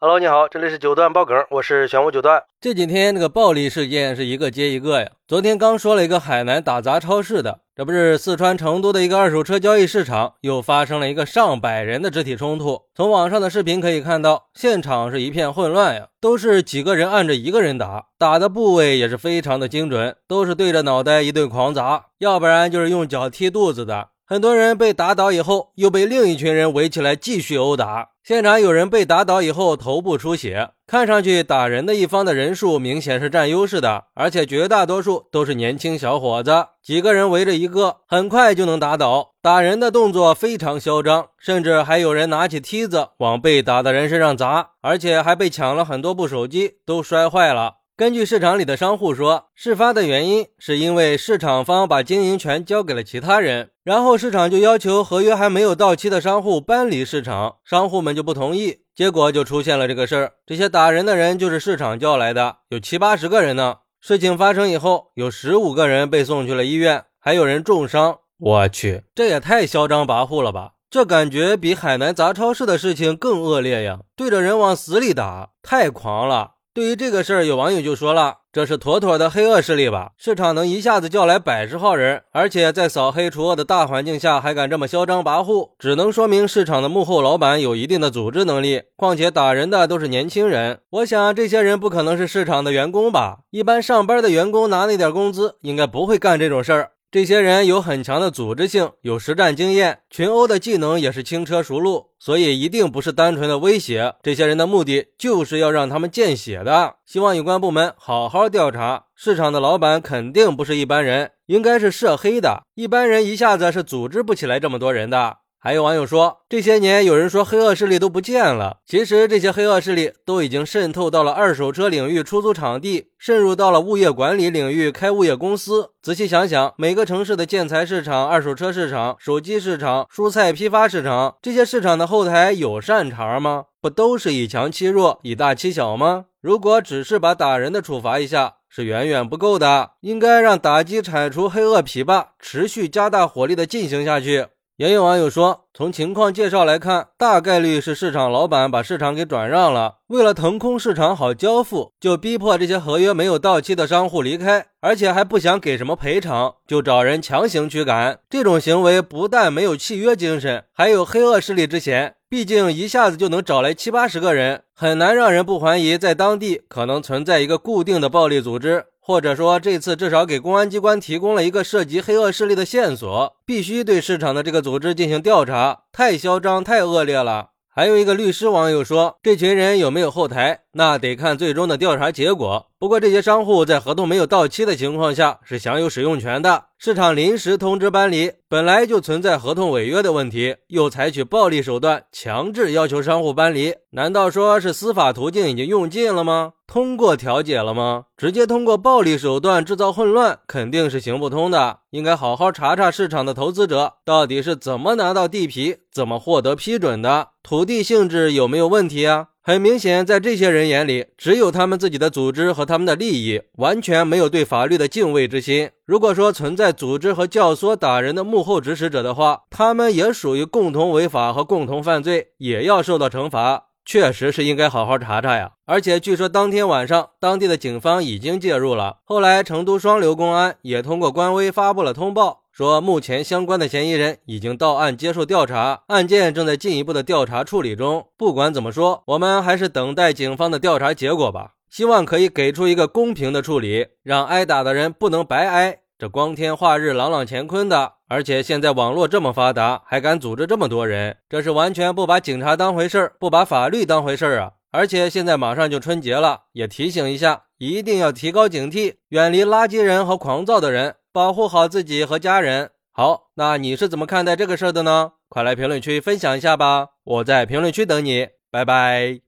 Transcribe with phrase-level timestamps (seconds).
[0.00, 2.40] Hello，你好，这里是九段爆梗，我是玄武九段。
[2.60, 5.10] 这几天这个暴力事件是一个接一个呀。
[5.26, 12.82] 昨天刚说了一个海南打砸超市的，这不是四川成都的一个二手车交易市场又发生了一个上百人的肢体冲突。
[12.94, 24.10] 从网上的视频可以看到，现场是一片混乱呀，都是几个人按着一个人打，打的部位也是非常的精准，都是对着脑袋一顿狂砸，要不然就是用脚踢肚子的。
[24.30, 28.10] 很多人被打倒以后，又被另一群人围起来继续殴打。
[28.22, 36.66] 现场有人被打倒以后头部出血，看上去打人的一方的人数明显是占优势的，而且绝大多数都是年轻小伙子。
[36.82, 39.30] 几个人围着一个，很快就能打倒。
[39.40, 47.76] 打人的动作非常嚣张，甚至还有人拿起梯子往被打的人身上砸，而且还被抢了很多部手机，都摔坏了。
[47.98, 60.34] 根据市场里的商户说，事发的原因是因为市场方把经营权交给了其他人，然后市场就要求合约还没有到期的商户搬离市场，商户们就不同意，结果就出现了这个事儿。
[60.46, 63.78] 这些打人的人就是市场叫来的，有七八十个人呢。
[64.00, 68.20] 事情发生以后，有十五个人被送去了医院，还有人重伤。
[68.38, 70.74] 我去，这也太嚣张跋扈了吧！
[70.88, 76.52] 这感觉比海南砸超市的事情更恶劣呀，对着人往死里打，太狂了。
[76.78, 80.12] 对于这个事儿，有网友就说了：“这是妥妥的黑恶势力吧？
[80.16, 88.82] 市场能一下子叫来百十号人，而且在扫黑除恶的大环境下还敢这么嚣张跋扈，只能说明市场的幕后老板有一定的组织能力。
[88.94, 93.38] 况且打人的都是年轻人，我想这些人不可能是市场的员工吧？
[93.50, 104.12] 一般上班的员工拿那点工资，应该不会干这种事儿。”这些人有很强的组织性，有实战经验，群殴的技能也是轻车熟路，所以一定不是单纯的威胁。
[104.22, 106.96] 这些人的目的就是要让他们见血的。
[107.06, 109.06] 希望有关部门好好调查。
[109.14, 112.64] 市场的老板肯定不是一般人，应该是涉黑的。
[112.74, 115.38] 一般人一下子是组织不起来这么多人的。
[115.60, 125.90] 还有网友说，这些年有人说黑恶势力都不见了，其实这些黑恶势力都已经渗透到了二手车领域出租场地，渗入到了物业管理领域开物业公司。
[126.00, 133.64] 仔细想想，每个城市的建材市场、二手车市场、手机市场、蔬菜批发市场，这些市场的后台有善茬吗？
[133.80, 136.26] 不都是以强欺弱、以大欺小吗？
[136.40, 144.46] 如果只是把打人的处罚一下，是远远不够的，应该让打击铲除黑恶痞吧持续加大火力的进行下去。
[144.78, 158.20] 也有网友说，从情况介绍来看，大概率是市场老板把市场给转让了，为了腾空市场好交付，就逼迫这些合约没有到期的商户离开，而且还不想给什么赔偿，就找人强行驱赶。
[158.30, 162.14] 这种行为不但没有契约精神，还有黑恶势力之嫌。
[162.30, 168.84] 毕竟一下子就能找来七八十个人，很难让人不怀疑在当地可能存在一个固定的暴力组织。
[169.00, 175.84] 或者说，这次至少给公安机关提供了一个涉及黑恶势力的线索，必须对市场的这个组织进行调查。
[175.90, 177.52] 太嚣张，太恶劣了。
[177.74, 182.67] 还有一个律师网友说，这群人有没有后台，那得看最终的调查结果。
[182.80, 186.66] 不过这些商户在合同没有到期的情况下是享有使用权的。
[186.78, 196.52] 市场临时通知搬离，本来就存在合同违约的问题，又采取暴力手段强制要求商户搬离，难道说是司法途径已经用尽了吗？
[196.68, 198.04] 通过调解了吗？
[198.16, 201.80] 直接通过暴力手段制造混乱肯定是行不通的。
[201.90, 209.28] 应该好好查查市场的投资者到底是怎么拿到地皮，怎么获得批准的，土地性质有没有问题啊？
[209.48, 215.70] 很明显，在这些人眼里，只有他们自己的组织和他们的利益，完全没有对法律的敬畏之心。
[215.86, 223.68] 如果说存在组织和教唆打人的幕后指使者的话，他们也属于共同违法和共同犯罪，也要受到惩罚。
[223.86, 225.52] 确实是应该好好查查呀。
[225.64, 228.98] 而且据说当天晚上，当地的警方已经介入了。
[229.04, 232.42] 后来，成都双流公安也通过官微发布了通报。
[232.58, 238.08] 说目前相关的嫌疑人已经到案接受调查，案件正在进一步的调查处理中。
[238.16, 241.52] 不管怎么说，我们还是等待警方的调查结果吧。
[241.70, 245.78] 希望可以给出一个公平的处理，让挨打的人不能白挨。
[245.96, 254.50] 这光天化日、朗朗乾坤的，而且现在网络这么发达，还敢组织这么多人，这是完全不把警察当回事儿，不把法律当回事儿啊！
[254.72, 260.96] 而且现在马上就春节了，也提醒一下，一定要提高警惕，远离垃圾人和狂躁的人。
[261.12, 262.70] 保护好自己和家人。
[262.90, 265.12] 好，那你是怎么看待这个事儿的呢？
[265.28, 269.27] 快来评论区分享一下吧，我在评论区等你，拜拜。